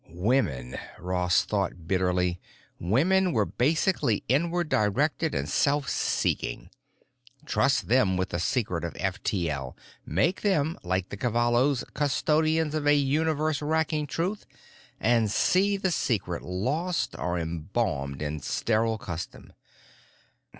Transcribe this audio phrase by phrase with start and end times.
[0.09, 2.39] Women, Ross thought bitterly,
[2.79, 6.71] women were basically inward directed and self seeking;
[7.45, 12.73] trust them with the secret of F T L; make them, like the Cavallos, custodians
[12.73, 14.47] of a universe racking truth;
[14.99, 19.53] and see the secret lost or embalmed in sterile custom.